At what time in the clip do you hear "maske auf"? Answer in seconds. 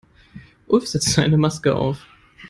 1.37-1.99